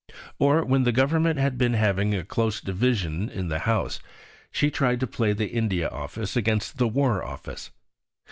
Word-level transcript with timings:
Or, 0.39 0.65
when 0.65 0.81
the 0.81 0.91
Government 0.91 1.37
had 1.37 1.59
been 1.59 1.75
having 1.75 2.15
a 2.15 2.25
close 2.25 2.59
division 2.59 3.29
in 3.29 3.49
the 3.49 3.59
House, 3.69 3.99
she 4.49 4.71
tried 4.71 4.99
to 5.01 5.05
play 5.05 5.31
the 5.31 5.49
India 5.49 5.89
Office 5.89 6.35
against 6.35 6.79
the 6.79 6.87
War 6.87 7.23
Office. 7.23 7.69